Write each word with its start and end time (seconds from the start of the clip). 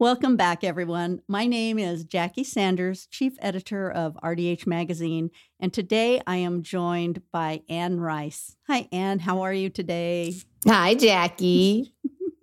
Welcome 0.00 0.36
back, 0.36 0.62
everyone. 0.62 1.22
My 1.26 1.48
name 1.48 1.76
is 1.76 2.04
Jackie 2.04 2.44
Sanders, 2.44 3.08
Chief 3.10 3.32
Editor 3.40 3.90
of 3.90 4.16
RDH 4.22 4.64
Magazine, 4.64 5.32
and 5.58 5.74
today 5.74 6.22
I 6.24 6.36
am 6.36 6.62
joined 6.62 7.20
by 7.32 7.62
Anne 7.68 7.98
Rice. 7.98 8.54
Hi, 8.68 8.88
Anne. 8.92 9.18
How 9.18 9.40
are 9.40 9.52
you 9.52 9.70
today? 9.70 10.34
Hi, 10.68 10.94
Jackie. 10.94 11.92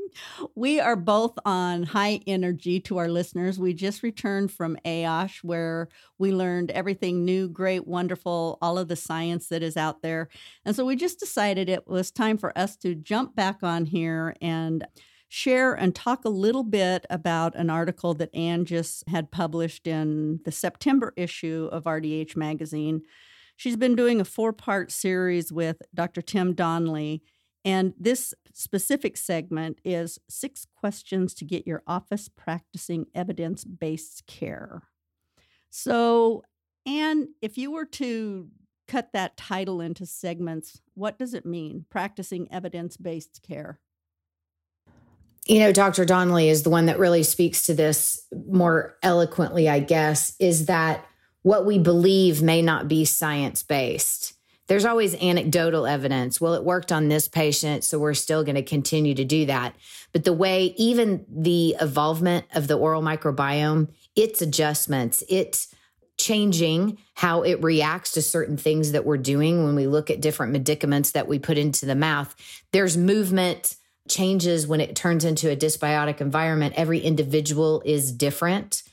we 0.55 0.81
are 0.81 0.97
both 0.97 1.39
on 1.45 1.83
high 1.83 2.19
energy 2.27 2.81
to 2.81 2.97
our 2.97 3.07
listeners. 3.07 3.57
We 3.57 3.73
just 3.73 4.03
returned 4.03 4.51
from 4.51 4.77
AOSH, 4.83 5.37
where 5.41 5.87
we 6.19 6.33
learned 6.33 6.71
everything 6.71 7.23
new, 7.23 7.47
great, 7.47 7.87
wonderful, 7.87 8.57
all 8.61 8.77
of 8.77 8.89
the 8.89 8.97
science 8.97 9.47
that 9.47 9.63
is 9.63 9.77
out 9.77 10.01
there. 10.01 10.27
And 10.65 10.75
so 10.75 10.85
we 10.85 10.97
just 10.97 11.21
decided 11.21 11.69
it 11.69 11.87
was 11.87 12.11
time 12.11 12.37
for 12.37 12.51
us 12.57 12.75
to 12.79 12.95
jump 12.95 13.33
back 13.33 13.59
on 13.63 13.85
here 13.85 14.35
and 14.41 14.85
share 15.27 15.73
and 15.73 15.95
talk 15.95 16.25
a 16.25 16.29
little 16.29 16.63
bit 16.63 17.05
about 17.09 17.55
an 17.55 17.69
article 17.69 18.13
that 18.15 18.33
Anne 18.33 18.65
just 18.65 19.07
had 19.09 19.31
published 19.31 19.87
in 19.87 20.39
the 20.45 20.51
September 20.51 21.13
issue 21.15 21.69
of 21.71 21.83
RDH 21.83 22.35
Magazine. 22.35 23.01
She's 23.55 23.77
been 23.77 23.95
doing 23.95 24.21
a 24.21 24.25
four 24.25 24.53
part 24.53 24.91
series 24.91 25.51
with 25.51 25.81
Dr. 25.93 26.21
Tim 26.21 26.53
Donnelly. 26.53 27.23
And 27.63 27.93
this 27.99 28.33
specific 28.53 29.17
segment 29.17 29.79
is 29.83 30.19
six 30.29 30.67
questions 30.75 31.33
to 31.35 31.45
get 31.45 31.65
your 31.65 31.81
office 31.87 32.29
practicing 32.29 33.07
evidence 33.15 33.65
based 33.65 34.27
care. 34.27 34.83
So, 35.71 36.43
Anne, 36.85 37.29
if 37.41 37.57
you 37.57 37.71
were 37.71 37.85
to 37.85 38.49
cut 38.87 39.13
that 39.13 39.35
title 39.35 39.81
into 39.81 40.05
segments, 40.05 40.79
what 40.93 41.17
does 41.17 41.33
it 41.33 41.45
mean, 41.45 41.85
practicing 41.89 42.47
evidence 42.51 42.97
based 42.97 43.41
care? 43.41 43.79
You 45.45 45.59
know, 45.59 45.71
Dr. 45.71 46.05
Donnelly 46.05 46.49
is 46.49 46.63
the 46.63 46.69
one 46.69 46.87
that 46.87 46.99
really 46.99 47.23
speaks 47.23 47.63
to 47.63 47.73
this 47.73 48.25
more 48.47 48.97
eloquently, 49.03 49.69
I 49.69 49.79
guess, 49.79 50.35
is 50.39 50.65
that 50.65 51.05
what 51.43 51.65
we 51.65 51.77
believe 51.77 52.41
may 52.41 52.61
not 52.63 52.87
be 52.87 53.05
science 53.05 53.61
based. 53.61 54.33
There's 54.67 54.85
always 54.85 55.13
anecdotal 55.21 55.85
evidence. 55.85 56.41
Well, 56.41 56.55
it 56.55 56.63
worked 56.63 56.91
on 56.91 57.07
this 57.07 57.27
patient, 57.27 57.83
so 57.83 57.99
we're 57.99 58.15
still 58.15 58.43
going 58.43 58.55
to 58.55 58.63
continue 58.63 59.13
to 59.13 59.23
do 59.23 59.45
that. 59.45 59.75
But 60.11 60.23
the 60.23 60.33
way, 60.33 60.73
even 60.77 61.23
the 61.29 61.75
evolvement 61.79 62.45
of 62.55 62.67
the 62.67 62.75
oral 62.75 63.03
microbiome, 63.03 63.89
its 64.15 64.41
adjustments, 64.41 65.23
it's 65.29 65.67
changing 66.17 66.97
how 67.13 67.43
it 67.43 67.61
reacts 67.61 68.13
to 68.13 68.21
certain 68.23 68.57
things 68.57 68.93
that 68.93 69.05
we're 69.05 69.17
doing 69.17 69.63
when 69.63 69.75
we 69.75 69.85
look 69.85 70.09
at 70.09 70.21
different 70.21 70.53
medicaments 70.53 71.11
that 71.11 71.27
we 71.27 71.37
put 71.37 71.59
into 71.59 71.85
the 71.85 71.93
mouth. 71.93 72.33
There's 72.71 72.97
movement 72.97 73.75
changes 74.07 74.67
when 74.67 74.81
it 74.81 74.95
turns 74.95 75.25
into 75.25 75.49
a 75.49 75.55
dysbiotic 75.55 76.21
environment. 76.21 76.75
Every 76.77 76.99
individual 76.99 77.81
is 77.85 78.11
different. 78.11 78.83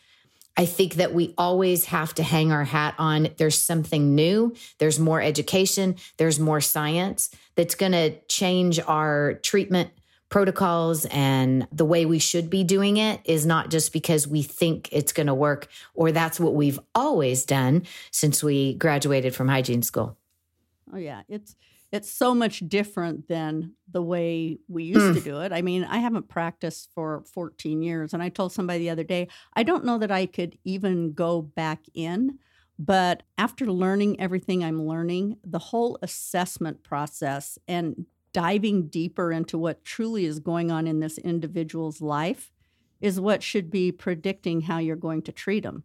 I 0.56 0.66
think 0.66 0.94
that 0.94 1.14
we 1.14 1.34
always 1.38 1.86
have 1.86 2.14
to 2.14 2.22
hang 2.22 2.52
our 2.52 2.64
hat 2.64 2.94
on 2.98 3.28
there's 3.38 3.56
something 3.56 4.14
new, 4.14 4.54
there's 4.78 4.98
more 4.98 5.20
education, 5.20 5.97
there's 6.19 6.38
more 6.38 6.60
science 6.60 7.31
that's 7.54 7.75
going 7.75 7.92
to 7.92 8.19
change 8.26 8.78
our 8.81 9.34
treatment 9.42 9.91
protocols 10.28 11.04
and 11.06 11.69
the 11.70 11.84
way 11.84 12.06
we 12.06 12.19
should 12.19 12.48
be 12.48 12.64
doing 12.64 12.97
it 12.97 13.20
is 13.25 13.44
not 13.44 13.70
just 13.70 13.92
because 13.92 14.26
we 14.26 14.42
think 14.42 14.88
it's 14.91 15.12
going 15.12 15.26
to 15.26 15.34
work 15.34 15.69
or 15.94 16.10
that's 16.10 16.41
what 16.41 16.54
we've 16.54 16.81
always 16.94 17.44
done 17.44 17.82
since 18.10 18.42
we 18.42 18.75
graduated 18.75 19.34
from 19.34 19.47
hygiene 19.47 19.82
school. 19.82 20.16
Oh 20.92 20.97
yeah, 20.97 21.22
it's 21.28 21.54
it's 21.92 22.10
so 22.10 22.34
much 22.34 22.60
different 22.66 23.28
than 23.28 23.75
the 23.91 24.03
way 24.03 24.58
we 24.66 24.84
used 24.84 25.00
mm. 25.00 25.14
to 25.14 25.20
do 25.20 25.41
it. 25.42 25.53
I 25.53 25.60
mean, 25.60 25.84
I 25.84 25.98
haven't 25.98 26.28
practiced 26.28 26.88
for 26.94 27.22
14 27.34 27.82
years. 27.82 28.14
And 28.14 28.22
I 28.22 28.30
told 28.30 28.53
somebody 28.53 28.80
the 28.80 28.91
other 28.91 29.04
day, 29.04 29.28
I 29.54 29.62
don't 29.62 29.84
know 29.84 29.98
that 29.98 30.10
I 30.10 30.25
could 30.25 30.56
even 30.64 31.12
go 31.12 31.42
back 31.42 31.81
in. 31.92 32.38
But 32.78 33.22
after 33.36 33.66
learning 33.66 34.19
everything 34.19 34.64
I'm 34.64 34.86
learning, 34.86 35.36
the 35.44 35.58
whole 35.58 35.98
assessment 36.00 36.82
process 36.82 37.58
and 37.69 38.06
diving 38.32 38.88
deeper 38.88 39.31
into 39.31 39.58
what 39.58 39.84
truly 39.84 40.25
is 40.25 40.41
going 40.41 40.70
on 40.70 40.86
in 40.86 41.00
this 41.00 41.19
individual's 41.19 42.00
life 42.00 42.50
is 43.02 43.20
what 43.20 43.42
should 43.42 43.70
be 43.70 43.92
predicting 43.92 44.62
how 44.62 44.78
you're 44.78 44.97
going 44.97 45.20
to 45.22 45.32
treat 45.32 45.64
them. 45.64 45.84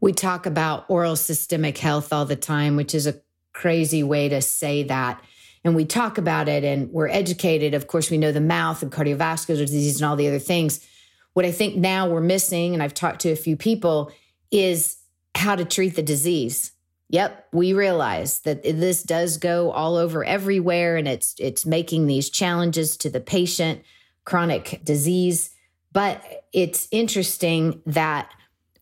We 0.00 0.12
talk 0.12 0.44
about 0.44 0.84
oral 0.88 1.16
systemic 1.16 1.78
health 1.78 2.12
all 2.12 2.26
the 2.26 2.36
time, 2.36 2.76
which 2.76 2.94
is 2.94 3.06
a 3.06 3.20
crazy 3.52 4.02
way 4.02 4.28
to 4.28 4.40
say 4.40 4.82
that. 4.84 5.22
And 5.64 5.74
we 5.74 5.84
talk 5.84 6.18
about 6.18 6.48
it 6.48 6.64
and 6.64 6.90
we're 6.90 7.08
educated. 7.08 7.74
Of 7.74 7.86
course, 7.86 8.10
we 8.10 8.18
know 8.18 8.32
the 8.32 8.40
mouth 8.40 8.82
and 8.82 8.90
cardiovascular 8.90 9.58
disease 9.58 10.00
and 10.00 10.08
all 10.08 10.16
the 10.16 10.28
other 10.28 10.38
things. 10.38 10.86
What 11.34 11.44
I 11.44 11.52
think 11.52 11.76
now 11.76 12.08
we're 12.08 12.20
missing, 12.20 12.74
and 12.74 12.82
I've 12.82 12.94
talked 12.94 13.20
to 13.22 13.30
a 13.30 13.36
few 13.36 13.56
people, 13.56 14.10
is 14.50 14.96
how 15.34 15.54
to 15.54 15.64
treat 15.64 15.96
the 15.96 16.02
disease. 16.02 16.72
Yep, 17.10 17.48
we 17.52 17.72
realize 17.72 18.40
that 18.40 18.62
this 18.62 19.02
does 19.02 19.36
go 19.36 19.70
all 19.72 19.96
over 19.96 20.24
everywhere 20.24 20.96
and 20.96 21.08
it's 21.08 21.34
it's 21.38 21.66
making 21.66 22.06
these 22.06 22.30
challenges 22.30 22.96
to 22.98 23.10
the 23.10 23.20
patient, 23.20 23.82
chronic 24.24 24.80
disease, 24.84 25.50
but 25.92 26.22
it's 26.52 26.86
interesting 26.92 27.82
that 27.84 28.32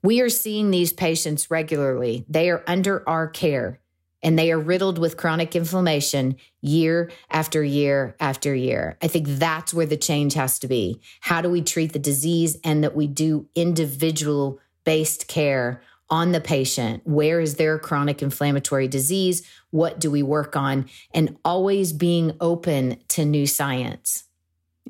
we 0.02 0.20
are 0.20 0.28
seeing 0.28 0.70
these 0.70 0.92
patients 0.92 1.50
regularly. 1.50 2.26
They 2.28 2.50
are 2.50 2.62
under 2.66 3.08
our 3.08 3.28
care 3.28 3.80
and 4.22 4.38
they 4.38 4.50
are 4.50 4.58
riddled 4.58 4.98
with 4.98 5.16
chronic 5.16 5.54
inflammation 5.54 6.36
year 6.60 7.10
after 7.30 7.62
year 7.62 8.16
after 8.20 8.54
year. 8.54 8.98
I 9.02 9.08
think 9.08 9.26
that's 9.28 9.72
where 9.72 9.86
the 9.86 9.96
change 9.96 10.34
has 10.34 10.58
to 10.60 10.68
be. 10.68 11.00
How 11.20 11.40
do 11.40 11.48
we 11.48 11.62
treat 11.62 11.92
the 11.92 11.98
disease 11.98 12.56
and 12.64 12.82
that 12.82 12.96
we 12.96 13.06
do 13.06 13.48
individual 13.54 14.60
based 14.84 15.28
care 15.28 15.82
on 16.10 16.32
the 16.32 16.40
patient? 16.40 17.02
Where 17.04 17.40
is 17.40 17.56
their 17.56 17.78
chronic 17.78 18.22
inflammatory 18.22 18.88
disease? 18.88 19.46
What 19.70 20.00
do 20.00 20.10
we 20.10 20.22
work 20.22 20.56
on? 20.56 20.88
And 21.12 21.36
always 21.44 21.92
being 21.92 22.32
open 22.40 22.98
to 23.08 23.24
new 23.24 23.46
science. 23.46 24.24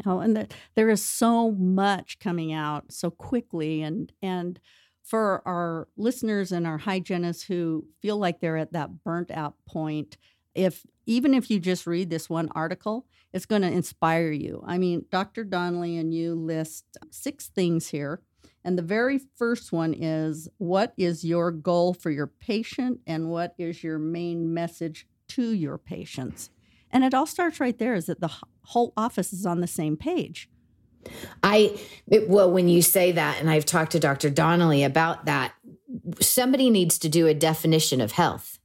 Oh, 0.06 0.21
and 0.21 0.37
the, 0.37 0.49
there 0.77 0.91
is 0.91 1.05
so 1.05 1.50
much 1.50 2.21
coming 2.21 2.53
out 2.53 2.93
so 2.93 3.11
quickly 3.11 3.83
and 3.83 4.12
and 4.22 4.61
for 5.09 5.43
our 5.47 5.89
listeners 5.97 6.53
and 6.53 6.67
our 6.67 6.79
hygienists 6.79 7.45
who 7.45 7.87
feel 8.03 8.19
like 8.19 8.41
they're 8.41 8.59
at 8.59 8.73
that 8.73 9.03
burnt 9.05 9.31
out 9.31 9.55
point, 9.67 10.19
if 10.55 10.85
even 11.07 11.33
if 11.33 11.51
you 11.51 11.59
just 11.59 11.87
read 11.87 12.11
this 12.11 12.29
one 12.29 12.51
article, 12.55 13.07
it's 13.33 13.47
going 13.47 13.63
to 13.63 13.71
inspire 13.71 14.31
you. 14.31 14.63
I 14.67 14.77
mean, 14.77 15.07
Dr. 15.11 15.45
Donnelly 15.45 15.97
and 15.97 16.13
you 16.13 16.35
list 16.35 16.85
six 17.11 17.47
things 17.49 17.89
here. 17.89 18.21
And 18.65 18.77
the 18.77 18.83
very 18.83 19.19
first 19.37 19.73
one 19.73 19.95
is 19.95 20.49
what 20.59 20.93
is 20.99 21.25
your 21.25 21.53
goal 21.53 21.95
for 21.95 22.11
your 22.11 22.27
patient 22.27 23.01
and 23.07 23.31
what 23.31 23.55
is 23.57 23.83
your 23.83 23.99
main 23.99 24.53
message 24.53 25.07
to 25.29 25.53
your 25.53 25.79
patients? 25.79 26.51
And 26.91 27.03
it 27.03 27.15
all 27.15 27.27
starts 27.27 27.61
right 27.61 27.79
there 27.79 27.95
is 27.95 28.07
that 28.07 28.21
the 28.21 28.33
whole 28.65 28.93
office 28.97 29.33
is 29.33 29.47
on 29.47 29.61
the 29.61 29.67
same 29.67 29.97
page. 29.97 30.51
I, 31.43 31.79
it, 32.09 32.29
well, 32.29 32.50
when 32.50 32.69
you 32.69 32.83
say 32.83 33.12
that, 33.12 33.41
and 33.41 33.49
I've 33.49 33.65
talked 33.65 33.93
to 33.93 34.00
Dr. 34.00 34.31
Donnelly 34.31 34.85
about 34.85 35.27
that, 35.27 35.53
somebody 36.21 36.71
needs 36.71 36.99
to 37.00 37.09
do 37.09 37.27
a 37.27 37.35
definition 37.35 38.00
of 38.00 38.12
health. 38.12 38.59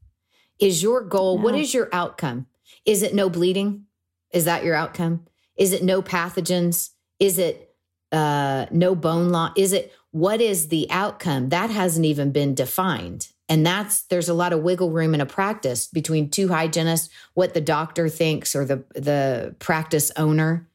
Is 0.59 0.83
your 0.83 1.01
goal, 1.01 1.37
what 1.37 1.55
is 1.55 1.73
your 1.73 1.89
outcome? 1.91 2.47
Is 2.85 3.01
it 3.01 3.13
no 3.13 3.29
bleeding? 3.29 3.85
Is 4.31 4.45
that 4.45 4.63
your 4.63 4.75
outcome? 4.75 5.25
Is 5.55 5.73
it 5.73 5.83
no 5.83 6.01
pathogens? 6.01 6.91
Is 7.19 7.37
it 7.37 7.75
uh, 8.11 8.65
no 8.71 8.95
bone 8.95 9.29
loss? 9.29 9.51
Is 9.55 9.73
it 9.73 9.93
what 10.11 10.41
is 10.41 10.67
the 10.67 10.87
outcome? 10.91 11.49
That 11.49 11.69
hasn't 11.69 12.05
even 12.05 12.31
been 12.31 12.53
defined. 12.53 13.29
And 13.49 13.65
that's 13.65 14.03
there's 14.03 14.29
a 14.29 14.33
lot 14.33 14.53
of 14.53 14.61
wiggle 14.61 14.91
room 14.91 15.13
in 15.13 15.21
a 15.21 15.25
practice 15.25 15.87
between 15.87 16.29
two 16.29 16.47
hygienists, 16.47 17.09
what 17.33 17.53
the 17.53 17.61
doctor 17.61 18.09
thinks 18.09 18.55
or 18.55 18.65
the 18.65 18.83
the 18.95 19.55
practice 19.59 20.11
owner 20.15 20.69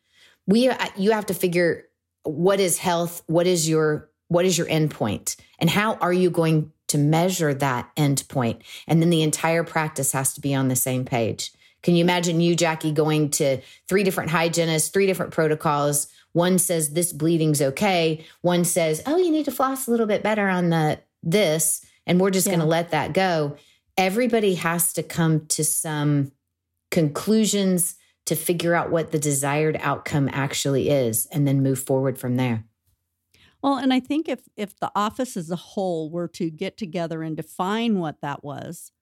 we 0.48 0.68
uh, 0.68 0.86
you 0.96 1.12
have 1.12 1.26
to 1.26 1.34
figure 1.34 1.84
what 2.24 2.58
is 2.58 2.78
health 2.78 3.22
what 3.28 3.46
is 3.46 3.68
your 3.68 4.10
what 4.26 4.44
is 4.44 4.58
your 4.58 4.66
endpoint 4.66 5.36
and 5.60 5.70
how 5.70 5.94
are 5.94 6.12
you 6.12 6.30
going 6.30 6.72
to 6.88 6.98
measure 6.98 7.54
that 7.54 7.88
endpoint 7.96 8.62
and 8.88 9.00
then 9.00 9.10
the 9.10 9.22
entire 9.22 9.62
practice 9.62 10.10
has 10.10 10.34
to 10.34 10.40
be 10.40 10.52
on 10.52 10.66
the 10.66 10.76
same 10.76 11.04
page 11.04 11.52
Can 11.82 11.94
you 11.94 12.02
imagine 12.02 12.40
you, 12.40 12.56
Jackie, 12.56 12.92
going 12.92 13.30
to 13.30 13.60
three 13.88 14.02
different 14.02 14.30
hygienists, 14.30 14.88
three 14.88 15.06
different 15.06 15.32
protocols? 15.32 16.08
One 16.32 16.58
says 16.58 16.90
this 16.90 17.12
bleeding's 17.12 17.62
okay. 17.62 18.24
One 18.42 18.64
says, 18.64 19.02
oh, 19.06 19.16
you 19.16 19.30
need 19.30 19.44
to 19.44 19.50
floss 19.50 19.86
a 19.86 19.90
little 19.90 20.06
bit 20.06 20.22
better 20.22 20.48
on 20.48 20.70
the 20.70 21.00
this, 21.22 21.84
and 22.06 22.20
we're 22.20 22.30
just 22.30 22.46
yeah. 22.46 22.54
going 22.54 22.60
to 22.60 22.66
let 22.66 22.90
that 22.90 23.12
go. 23.12 23.56
Everybody 23.96 24.54
has 24.56 24.92
to 24.94 25.02
come 25.02 25.46
to 25.46 25.64
some 25.64 26.32
conclusions 26.90 27.96
to 28.28 28.36
figure 28.36 28.74
out 28.74 28.90
what 28.90 29.10
the 29.10 29.18
desired 29.18 29.78
outcome 29.80 30.28
actually 30.32 30.90
is 30.90 31.26
and 31.32 31.48
then 31.48 31.62
move 31.62 31.78
forward 31.78 32.18
from 32.18 32.36
there. 32.36 32.64
Well, 33.62 33.78
and 33.78 33.92
I 33.92 34.00
think 34.00 34.28
if 34.28 34.40
if 34.56 34.78
the 34.78 34.92
office 34.94 35.36
as 35.36 35.50
a 35.50 35.56
whole 35.56 36.10
were 36.10 36.28
to 36.28 36.50
get 36.50 36.76
together 36.76 37.22
and 37.22 37.36
define 37.36 37.98
what 37.98 38.20
that 38.20 38.44
was, 38.44 38.92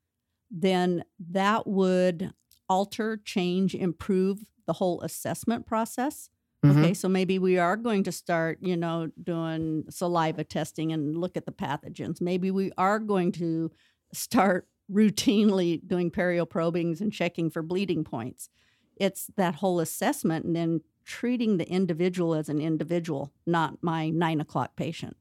then 0.50 1.04
that 1.30 1.66
would 1.66 2.32
alter, 2.68 3.20
change, 3.24 3.74
improve 3.74 4.38
the 4.66 4.74
whole 4.74 5.00
assessment 5.02 5.66
process. 5.66 6.30
Mm-hmm. 6.64 6.78
Okay, 6.78 6.94
so 6.94 7.08
maybe 7.08 7.38
we 7.38 7.58
are 7.58 7.76
going 7.76 8.04
to 8.04 8.12
start, 8.12 8.58
you 8.60 8.76
know, 8.76 9.10
doing 9.22 9.84
saliva 9.90 10.44
testing 10.44 10.92
and 10.92 11.18
look 11.18 11.36
at 11.36 11.46
the 11.46 11.52
pathogens. 11.52 12.20
Maybe 12.20 12.50
we 12.50 12.72
are 12.78 12.98
going 12.98 13.32
to 13.32 13.70
start 14.12 14.68
routinely 14.90 15.86
doing 15.86 16.12
perio 16.12 16.48
probings 16.48 17.00
and 17.00 17.12
checking 17.12 17.50
for 17.50 17.60
bleeding 17.60 18.04
points. 18.04 18.48
It's 18.96 19.30
that 19.36 19.56
whole 19.56 19.80
assessment 19.80 20.44
and 20.44 20.56
then 20.56 20.80
treating 21.04 21.56
the 21.56 21.68
individual 21.68 22.34
as 22.34 22.48
an 22.48 22.60
individual, 22.60 23.32
not 23.46 23.78
my 23.82 24.10
nine 24.10 24.40
o'clock 24.40 24.76
patient. 24.76 25.16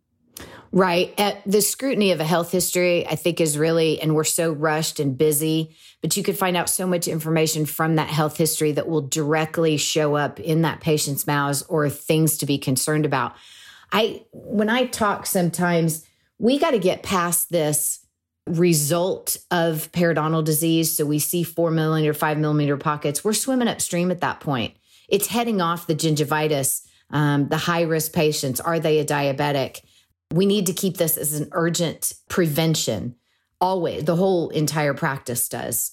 Right. 0.71 1.13
At 1.17 1.41
the 1.45 1.61
scrutiny 1.61 2.11
of 2.11 2.19
a 2.19 2.25
health 2.25 2.51
history, 2.51 3.07
I 3.07 3.15
think, 3.15 3.39
is 3.39 3.57
really, 3.57 4.01
and 4.01 4.13
we're 4.13 4.25
so 4.25 4.51
rushed 4.51 4.99
and 4.99 5.17
busy, 5.17 5.73
but 6.01 6.17
you 6.17 6.23
could 6.23 6.37
find 6.37 6.57
out 6.57 6.69
so 6.69 6.85
much 6.85 7.07
information 7.07 7.65
from 7.65 7.95
that 7.95 8.09
health 8.09 8.35
history 8.35 8.73
that 8.73 8.87
will 8.87 9.01
directly 9.01 9.77
show 9.77 10.15
up 10.15 10.39
in 10.39 10.63
that 10.63 10.81
patient's 10.81 11.25
mouths 11.25 11.61
or 11.69 11.89
things 11.89 12.37
to 12.39 12.45
be 12.45 12.57
concerned 12.57 13.05
about. 13.05 13.35
I, 13.93 14.25
when 14.33 14.69
I 14.69 14.87
talk 14.87 15.25
sometimes, 15.25 16.05
we 16.39 16.59
got 16.59 16.71
to 16.71 16.79
get 16.79 17.03
past 17.03 17.49
this 17.49 18.04
result 18.47 19.37
of 19.51 19.91
periodontal 19.91 20.43
disease. 20.43 20.95
So 20.95 21.05
we 21.05 21.19
see 21.19 21.43
four 21.43 21.71
millimeter, 21.71 22.13
five 22.13 22.37
millimeter 22.37 22.77
pockets. 22.77 23.23
We're 23.23 23.33
swimming 23.33 23.67
upstream 23.67 24.11
at 24.11 24.21
that 24.21 24.39
point. 24.39 24.75
It's 25.09 25.27
heading 25.27 25.61
off 25.61 25.87
the 25.87 25.95
gingivitis, 25.95 26.85
um, 27.09 27.47
the 27.49 27.57
high 27.57 27.83
risk 27.83 28.13
patients. 28.13 28.59
Are 28.59 28.79
they 28.79 28.99
a 28.99 29.05
diabetic? 29.05 29.81
We 30.31 30.45
need 30.45 30.67
to 30.67 30.73
keep 30.73 30.97
this 30.97 31.17
as 31.17 31.39
an 31.39 31.49
urgent 31.51 32.13
prevention. 32.29 33.15
Always, 33.61 34.03
the 34.03 34.15
whole 34.15 34.49
entire 34.49 34.93
practice 34.93 35.47
does. 35.47 35.91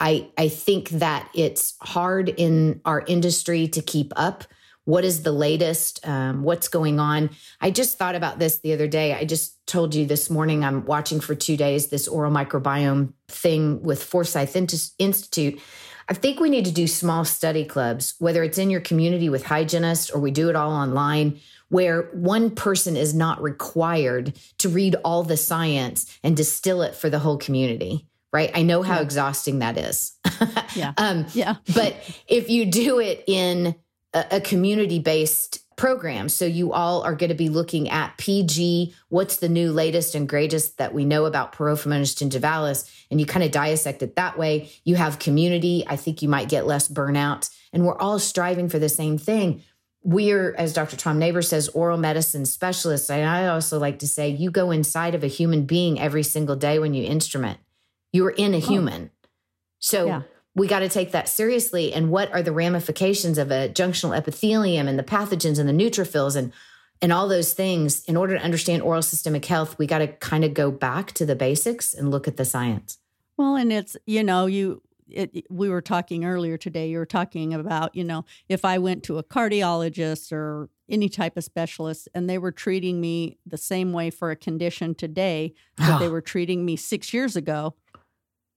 I, 0.00 0.28
I 0.36 0.48
think 0.48 0.90
that 0.90 1.28
it's 1.34 1.74
hard 1.80 2.28
in 2.28 2.80
our 2.84 3.04
industry 3.06 3.68
to 3.68 3.80
keep 3.80 4.12
up 4.16 4.44
what 4.84 5.04
is 5.04 5.22
the 5.22 5.32
latest? 5.32 6.06
Um, 6.06 6.42
what's 6.42 6.68
going 6.68 7.00
on? 7.00 7.30
I 7.60 7.70
just 7.70 7.96
thought 7.98 8.14
about 8.14 8.38
this 8.38 8.58
the 8.58 8.72
other 8.72 8.86
day. 8.86 9.14
I 9.14 9.24
just 9.24 9.66
told 9.66 9.94
you 9.94 10.06
this 10.06 10.28
morning 10.28 10.64
I'm 10.64 10.84
watching 10.84 11.20
for 11.20 11.34
two 11.34 11.56
days 11.56 11.88
this 11.88 12.06
oral 12.06 12.32
microbiome 12.32 13.14
thing 13.28 13.82
with 13.82 14.02
Forsyth 14.02 14.56
Institute. 14.98 15.60
I 16.08 16.12
think 16.12 16.38
we 16.38 16.50
need 16.50 16.66
to 16.66 16.72
do 16.72 16.86
small 16.86 17.24
study 17.24 17.64
clubs, 17.64 18.14
whether 18.18 18.42
it's 18.42 18.58
in 18.58 18.70
your 18.70 18.82
community 18.82 19.30
with 19.30 19.44
hygienists 19.44 20.10
or 20.10 20.20
we 20.20 20.30
do 20.30 20.50
it 20.50 20.56
all 20.56 20.72
online, 20.72 21.40
where 21.70 22.02
one 22.12 22.50
person 22.50 22.94
is 22.94 23.14
not 23.14 23.42
required 23.42 24.34
to 24.58 24.68
read 24.68 24.96
all 25.02 25.22
the 25.22 25.38
science 25.38 26.18
and 26.22 26.36
distill 26.36 26.82
it 26.82 26.94
for 26.94 27.08
the 27.08 27.20
whole 27.20 27.38
community 27.38 28.06
right? 28.34 28.50
I 28.52 28.62
know 28.62 28.82
how 28.82 28.96
yeah. 28.96 29.02
exhausting 29.02 29.60
that 29.60 29.78
is. 29.78 30.18
yeah. 30.74 30.92
Um, 30.96 31.26
yeah. 31.34 31.54
but 31.72 31.94
if 32.26 32.50
you 32.50 32.66
do 32.66 32.98
it 32.98 33.22
in 33.28 33.76
a, 34.14 34.40
community 34.40 34.98
based 34.98 35.60
program. 35.76 36.28
So 36.28 36.44
you 36.44 36.72
all 36.72 37.02
are 37.02 37.14
going 37.14 37.30
to 37.30 37.34
be 37.34 37.48
looking 37.48 37.90
at 37.90 38.16
PG, 38.16 38.94
what's 39.08 39.36
the 39.36 39.48
new 39.48 39.72
latest 39.72 40.14
and 40.14 40.28
greatest 40.28 40.78
that 40.78 40.94
we 40.94 41.04
know 41.04 41.24
about 41.24 41.52
Porphyromonas 41.52 42.14
gingivalis, 42.14 42.90
and 43.10 43.18
you 43.20 43.26
kind 43.26 43.44
of 43.44 43.50
dissect 43.50 44.02
it 44.02 44.16
that 44.16 44.38
way. 44.38 44.70
You 44.84 44.94
have 44.96 45.18
community. 45.18 45.84
I 45.86 45.96
think 45.96 46.22
you 46.22 46.28
might 46.28 46.48
get 46.48 46.66
less 46.66 46.88
burnout. 46.88 47.50
And 47.72 47.84
we're 47.84 47.98
all 47.98 48.20
striving 48.20 48.68
for 48.68 48.78
the 48.78 48.88
same 48.88 49.18
thing. 49.18 49.62
We're, 50.04 50.54
as 50.56 50.74
Dr. 50.74 50.96
Tom 50.96 51.18
Nabors 51.18 51.48
says, 51.48 51.68
oral 51.70 51.98
medicine 51.98 52.46
specialists. 52.46 53.10
And 53.10 53.28
I 53.28 53.48
also 53.48 53.78
like 53.78 53.98
to 54.00 54.06
say, 54.06 54.28
you 54.28 54.50
go 54.50 54.70
inside 54.70 55.14
of 55.14 55.24
a 55.24 55.28
human 55.28 55.64
being 55.64 55.98
every 55.98 56.22
single 56.22 56.56
day 56.56 56.78
when 56.78 56.94
you 56.94 57.04
instrument. 57.04 57.58
You're 58.12 58.30
in 58.30 58.54
a 58.54 58.58
human. 58.58 59.10
Oh. 59.12 59.28
So 59.80 60.06
yeah 60.06 60.22
we 60.54 60.68
got 60.68 60.80
to 60.80 60.88
take 60.88 61.12
that 61.12 61.28
seriously. 61.28 61.92
And 61.92 62.10
what 62.10 62.32
are 62.32 62.42
the 62.42 62.52
ramifications 62.52 63.38
of 63.38 63.50
a 63.50 63.68
junctional 63.68 64.16
epithelium 64.16 64.86
and 64.86 64.98
the 64.98 65.02
pathogens 65.02 65.58
and 65.58 65.68
the 65.68 65.72
neutrophils 65.72 66.36
and 66.36 66.52
and 67.02 67.12
all 67.12 67.28
those 67.28 67.52
things? 67.52 68.04
In 68.04 68.16
order 68.16 68.36
to 68.36 68.42
understand 68.42 68.82
oral 68.82 69.02
systemic 69.02 69.44
health, 69.44 69.78
we 69.78 69.86
got 69.86 69.98
to 69.98 70.08
kind 70.08 70.44
of 70.44 70.54
go 70.54 70.70
back 70.70 71.12
to 71.12 71.26
the 71.26 71.36
basics 71.36 71.92
and 71.92 72.10
look 72.10 72.28
at 72.28 72.36
the 72.36 72.44
science. 72.44 72.98
Well, 73.36 73.56
and 73.56 73.72
it's 73.72 73.96
you 74.06 74.22
know 74.22 74.46
you 74.46 74.82
it, 75.08 75.44
we 75.50 75.68
were 75.68 75.82
talking 75.82 76.24
earlier 76.24 76.56
today. 76.56 76.88
You 76.88 76.98
were 76.98 77.06
talking 77.06 77.52
about, 77.52 77.94
you 77.94 78.04
know, 78.04 78.24
if 78.48 78.64
I 78.64 78.78
went 78.78 79.02
to 79.04 79.18
a 79.18 79.22
cardiologist 79.22 80.32
or 80.32 80.70
any 80.88 81.08
type 81.08 81.36
of 81.36 81.44
specialist 81.44 82.08
and 82.14 82.28
they 82.28 82.38
were 82.38 82.52
treating 82.52 83.00
me 83.00 83.38
the 83.46 83.56
same 83.56 83.92
way 83.92 84.10
for 84.10 84.30
a 84.30 84.36
condition 84.36 84.94
today 84.94 85.54
that 85.76 85.98
they 85.98 86.08
were 86.14 86.20
treating 86.20 86.64
me 86.64 86.76
six 86.76 87.12
years 87.12 87.36
ago, 87.36 87.74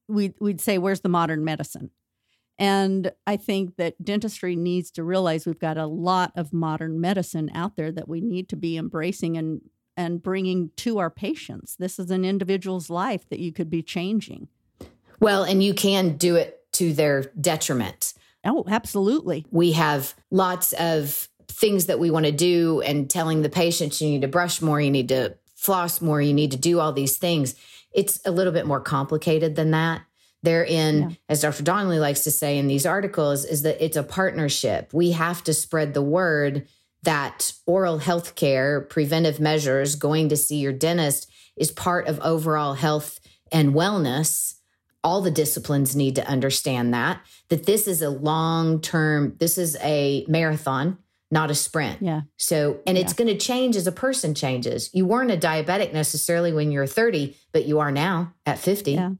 we'd, 0.07 0.33
we'd 0.39 0.61
say, 0.61 0.77
where's 0.77 1.01
the 1.01 1.09
modern 1.09 1.43
medicine? 1.43 1.91
And 2.59 3.11
I 3.27 3.37
think 3.37 3.75
that 3.75 4.03
dentistry 4.03 4.55
needs 4.55 4.89
to 4.91 5.03
realize 5.03 5.45
we've 5.45 5.59
got 5.59 5.77
a 5.77 5.85
lot 5.85 6.31
of 6.35 6.53
modern 6.53 6.99
medicine 6.99 7.51
out 7.53 7.75
there 7.75 7.91
that 7.91 8.07
we 8.07 8.19
need 8.19 8.49
to 8.49 8.55
be 8.55 8.77
embracing 8.77 9.37
and, 9.37 9.61
and 9.95 10.23
bringing 10.23 10.71
to 10.77 10.97
our 10.97 11.11
patients. 11.11 11.75
This 11.75 11.99
is 11.99 12.09
an 12.09 12.25
individual's 12.25 12.89
life 12.89 13.29
that 13.29 13.39
you 13.39 13.51
could 13.51 13.69
be 13.69 13.83
changing. 13.83 14.47
Well, 15.19 15.43
and 15.43 15.63
you 15.63 15.73
can 15.73 16.17
do 16.17 16.35
it 16.35 16.63
to 16.73 16.93
their 16.93 17.23
detriment. 17.39 18.13
Oh, 18.43 18.65
absolutely. 18.67 19.45
We 19.51 19.73
have 19.73 20.15
lots 20.31 20.73
of 20.73 21.29
things 21.47 21.87
that 21.87 21.99
we 21.99 22.11
want 22.11 22.25
to 22.25 22.31
do 22.31 22.81
and 22.81 23.09
telling 23.09 23.41
the 23.41 23.49
patients 23.49 24.01
you 24.01 24.09
need 24.09 24.21
to 24.21 24.27
brush 24.27 24.61
more, 24.61 24.79
you 24.79 24.91
need 24.91 25.09
to 25.09 25.35
floss 25.57 25.99
more, 25.99 26.21
you 26.21 26.33
need 26.33 26.51
to 26.51 26.57
do 26.57 26.79
all 26.79 26.93
these 26.93 27.17
things. 27.17 27.55
It's 27.91 28.21
a 28.25 28.31
little 28.31 28.53
bit 28.53 28.67
more 28.67 28.79
complicated 28.79 29.55
than 29.55 29.71
that. 29.71 30.03
Therein, 30.43 31.09
yeah. 31.09 31.15
as 31.27 31.41
Dr. 31.41 31.63
Donnelly 31.63 31.99
likes 31.99 32.23
to 32.23 32.31
say 32.31 32.57
in 32.57 32.67
these 32.67 32.85
articles, 32.85 33.43
is 33.43 33.63
that 33.63 33.83
it's 33.83 33.97
a 33.97 34.03
partnership. 34.03 34.93
We 34.93 35.11
have 35.11 35.43
to 35.45 35.53
spread 35.53 35.93
the 35.93 36.01
word 36.01 36.67
that 37.03 37.53
oral 37.65 37.97
health 37.97 38.35
care, 38.35 38.81
preventive 38.81 39.39
measures, 39.39 39.95
going 39.95 40.29
to 40.29 40.37
see 40.37 40.57
your 40.57 40.73
dentist 40.73 41.29
is 41.55 41.71
part 41.71 42.07
of 42.07 42.19
overall 42.19 42.75
health 42.75 43.19
and 43.51 43.73
wellness. 43.73 44.55
All 45.03 45.21
the 45.21 45.31
disciplines 45.31 45.95
need 45.95 46.15
to 46.15 46.27
understand 46.27 46.93
that, 46.93 47.21
that 47.49 47.65
this 47.65 47.87
is 47.87 48.01
a 48.01 48.09
long 48.09 48.79
term, 48.79 49.35
this 49.39 49.57
is 49.57 49.75
a 49.81 50.25
marathon 50.27 50.97
not 51.29 51.51
a 51.51 51.55
sprint. 51.55 52.01
Yeah. 52.01 52.21
So, 52.37 52.79
and 52.85 52.97
yeah. 52.97 53.03
it's 53.03 53.13
going 53.13 53.27
to 53.27 53.37
change 53.37 53.75
as 53.75 53.87
a 53.87 53.91
person 53.91 54.33
changes. 54.33 54.89
You 54.93 55.05
weren't 55.05 55.31
a 55.31 55.37
diabetic 55.37 55.93
necessarily 55.93 56.53
when 56.53 56.71
you 56.71 56.79
were 56.79 56.87
30, 56.87 57.35
but 57.51 57.65
you 57.65 57.79
are 57.79 57.91
now 57.91 58.33
at 58.45 58.59
50. 58.59 58.93
Yeah. 58.93 59.11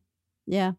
Yeah. 0.45 0.71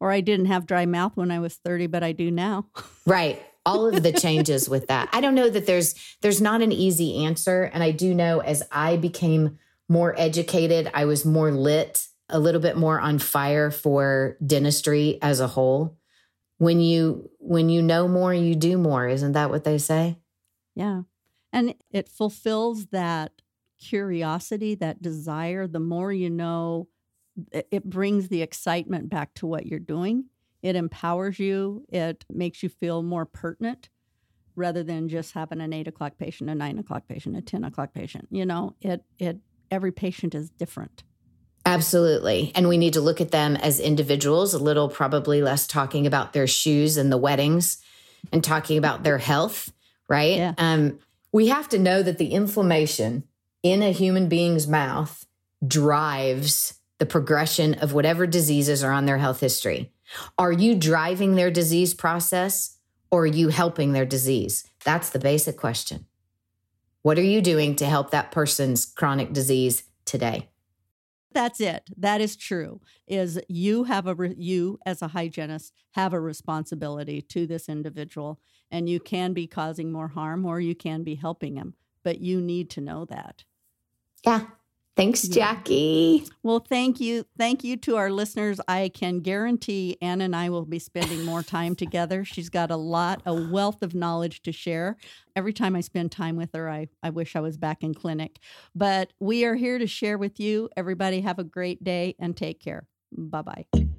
Or 0.00 0.10
I 0.10 0.20
didn't 0.20 0.46
have 0.46 0.66
dry 0.66 0.86
mouth 0.86 1.12
when 1.14 1.30
I 1.30 1.38
was 1.38 1.56
30, 1.56 1.86
but 1.88 2.02
I 2.02 2.12
do 2.12 2.30
now. 2.30 2.66
right. 3.06 3.42
All 3.64 3.86
of 3.86 4.02
the 4.02 4.12
changes 4.12 4.68
with 4.68 4.88
that. 4.88 5.08
I 5.12 5.20
don't 5.20 5.36
know 5.36 5.48
that 5.48 5.66
there's 5.66 5.94
there's 6.20 6.40
not 6.40 6.62
an 6.62 6.72
easy 6.72 7.24
answer 7.24 7.70
and 7.72 7.80
I 7.80 7.92
do 7.92 8.12
know 8.12 8.40
as 8.40 8.64
I 8.72 8.96
became 8.96 9.58
more 9.88 10.18
educated, 10.18 10.90
I 10.94 11.04
was 11.04 11.24
more 11.24 11.52
lit, 11.52 12.08
a 12.28 12.40
little 12.40 12.60
bit 12.60 12.76
more 12.76 12.98
on 12.98 13.20
fire 13.20 13.70
for 13.70 14.36
dentistry 14.44 15.18
as 15.22 15.38
a 15.38 15.46
whole. 15.46 15.96
When 16.58 16.80
you 16.80 17.30
when 17.38 17.68
you 17.68 17.82
know 17.82 18.08
more, 18.08 18.34
you 18.34 18.56
do 18.56 18.78
more, 18.78 19.06
isn't 19.06 19.32
that 19.32 19.50
what 19.50 19.62
they 19.62 19.78
say? 19.78 20.16
Yeah. 20.74 21.02
And 21.52 21.74
it 21.90 22.08
fulfills 22.08 22.86
that 22.86 23.32
curiosity, 23.80 24.74
that 24.76 25.02
desire. 25.02 25.66
The 25.66 25.80
more 25.80 26.12
you 26.12 26.30
know, 26.30 26.88
it 27.52 27.84
brings 27.84 28.28
the 28.28 28.42
excitement 28.42 29.10
back 29.10 29.34
to 29.34 29.46
what 29.46 29.66
you're 29.66 29.78
doing. 29.78 30.26
It 30.62 30.76
empowers 30.76 31.38
you. 31.38 31.84
It 31.88 32.24
makes 32.30 32.62
you 32.62 32.68
feel 32.68 33.02
more 33.02 33.26
pertinent 33.26 33.88
rather 34.54 34.82
than 34.82 35.08
just 35.08 35.32
having 35.32 35.60
an 35.60 35.72
eight 35.72 35.88
o'clock 35.88 36.18
patient, 36.18 36.50
a 36.50 36.54
nine 36.54 36.78
o'clock 36.78 37.08
patient, 37.08 37.36
a 37.36 37.42
10 37.42 37.64
o'clock 37.64 37.92
patient. 37.94 38.28
You 38.30 38.46
know, 38.46 38.76
it, 38.80 39.02
it, 39.18 39.38
every 39.70 39.92
patient 39.92 40.34
is 40.34 40.50
different. 40.50 41.02
Absolutely. 41.64 42.52
And 42.54 42.68
we 42.68 42.76
need 42.76 42.94
to 42.94 43.00
look 43.00 43.20
at 43.20 43.30
them 43.30 43.56
as 43.56 43.80
individuals, 43.80 44.52
a 44.52 44.58
little 44.58 44.88
probably 44.88 45.42
less 45.42 45.66
talking 45.66 46.06
about 46.06 46.32
their 46.32 46.46
shoes 46.46 46.96
and 46.96 47.10
the 47.10 47.16
weddings 47.16 47.78
and 48.32 48.42
talking 48.42 48.78
about 48.78 49.04
their 49.04 49.18
health 49.18 49.72
right? 50.08 50.36
Yeah. 50.36 50.54
Um, 50.58 50.98
we 51.32 51.48
have 51.48 51.68
to 51.70 51.78
know 51.78 52.02
that 52.02 52.18
the 52.18 52.32
inflammation 52.32 53.24
in 53.62 53.82
a 53.82 53.92
human 53.92 54.28
being's 54.28 54.66
mouth 54.66 55.26
drives 55.66 56.74
the 56.98 57.06
progression 57.06 57.74
of 57.74 57.92
whatever 57.92 58.26
diseases 58.26 58.84
are 58.84 58.92
on 58.92 59.06
their 59.06 59.18
health 59.18 59.40
history. 59.40 59.92
Are 60.38 60.52
you 60.52 60.74
driving 60.74 61.34
their 61.34 61.50
disease 61.50 61.94
process 61.94 62.76
or 63.10 63.22
are 63.22 63.26
you 63.26 63.48
helping 63.48 63.92
their 63.92 64.04
disease? 64.04 64.64
That's 64.84 65.10
the 65.10 65.18
basic 65.18 65.56
question. 65.56 66.06
What 67.02 67.18
are 67.18 67.22
you 67.22 67.40
doing 67.40 67.74
to 67.76 67.86
help 67.86 68.10
that 68.10 68.30
person's 68.30 68.86
chronic 68.86 69.32
disease 69.32 69.82
today? 70.04 70.48
That's 71.34 71.60
it. 71.60 71.88
That 71.96 72.20
is 72.20 72.36
true. 72.36 72.80
Is 73.06 73.40
you 73.48 73.84
have 73.84 74.06
a 74.06 74.14
re- 74.14 74.34
you 74.36 74.78
as 74.84 75.02
a 75.02 75.08
hygienist 75.08 75.72
have 75.92 76.12
a 76.12 76.20
responsibility 76.20 77.22
to 77.22 77.46
this 77.46 77.68
individual 77.68 78.40
and 78.70 78.88
you 78.88 79.00
can 79.00 79.32
be 79.32 79.46
causing 79.46 79.90
more 79.92 80.08
harm 80.08 80.44
or 80.44 80.60
you 80.60 80.74
can 80.74 81.02
be 81.02 81.14
helping 81.14 81.56
him, 81.56 81.74
but 82.02 82.20
you 82.20 82.40
need 82.40 82.70
to 82.70 82.80
know 82.80 83.04
that. 83.06 83.44
Yeah. 84.24 84.46
Thanks, 84.94 85.22
Jackie. 85.26 86.26
Well, 86.42 86.60
thank 86.60 87.00
you. 87.00 87.24
Thank 87.38 87.64
you 87.64 87.78
to 87.78 87.96
our 87.96 88.10
listeners. 88.10 88.60
I 88.68 88.90
can 88.92 89.20
guarantee 89.20 89.96
Anne 90.02 90.20
and 90.20 90.36
I 90.36 90.50
will 90.50 90.66
be 90.66 90.78
spending 90.78 91.24
more 91.24 91.42
time 91.42 91.74
together. 91.74 92.24
She's 92.26 92.50
got 92.50 92.70
a 92.70 92.76
lot, 92.76 93.22
a 93.24 93.34
wealth 93.34 93.82
of 93.82 93.94
knowledge 93.94 94.42
to 94.42 94.52
share. 94.52 94.98
Every 95.34 95.54
time 95.54 95.74
I 95.76 95.80
spend 95.80 96.12
time 96.12 96.36
with 96.36 96.50
her, 96.54 96.68
I, 96.68 96.88
I 97.02 97.08
wish 97.08 97.36
I 97.36 97.40
was 97.40 97.56
back 97.56 97.82
in 97.82 97.94
clinic. 97.94 98.38
But 98.74 99.14
we 99.18 99.46
are 99.46 99.54
here 99.54 99.78
to 99.78 99.86
share 99.86 100.18
with 100.18 100.38
you. 100.38 100.68
Everybody 100.76 101.22
have 101.22 101.38
a 101.38 101.44
great 101.44 101.82
day 101.82 102.14
and 102.18 102.36
take 102.36 102.60
care. 102.60 102.86
Bye 103.16 103.42
bye. 103.42 103.91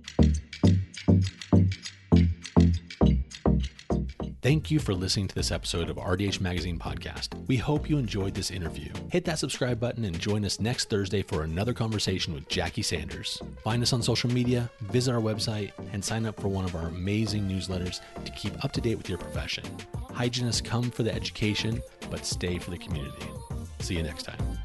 Thank 4.44 4.70
you 4.70 4.80
for 4.80 4.94
listening 4.94 5.30
to 5.30 5.36
this 5.36 5.54
episode 5.54 5.90
of 5.90 5.96
RDH 5.96 6.42
Magazine 6.42 6.78
Podcast. 6.78 7.30
We 7.48 7.56
hope 7.56 7.90
you 7.90 7.98
enjoyed 7.98 8.34
this 8.34 8.52
interview. 8.52 8.92
Hit 9.10 9.24
that 9.24 9.40
subscribe 9.40 9.80
button 9.80 10.04
and 10.04 10.20
join 10.20 10.44
us 10.44 10.60
next 10.60 10.90
Thursday 10.90 11.22
for 11.22 11.44
another 11.44 11.74
conversation 11.74 12.34
with 12.34 12.50
Jackie 12.50 12.82
Sanders. 12.82 13.42
Find 13.64 13.82
us 13.82 13.94
on 13.94 14.02
social 14.02 14.30
media, 14.30 14.70
visit 14.82 15.14
our 15.14 15.22
website, 15.22 15.72
and 15.94 16.04
sign 16.04 16.26
up 16.26 16.42
for 16.42 16.50
one 16.50 16.66
of 16.66 16.76
our 16.76 16.88
amazing 16.88 17.48
newsletters 17.48 18.02
to 18.26 18.32
keep 18.34 18.66
up 18.66 18.74
to 18.74 18.82
date 18.82 18.96
with 18.96 19.08
your 19.08 19.18
profession. 19.18 19.64
Hygienists 20.12 20.60
come 20.60 20.92
for 20.92 21.04
the 21.04 21.16
education, 21.16 21.82
but 22.12 22.26
stay 22.26 22.60
for 22.60 22.72
the 22.72 22.78
community. 22.78 23.28
See 23.80 23.96
you 23.96 24.04
next 24.04 24.24
time. 24.24 24.63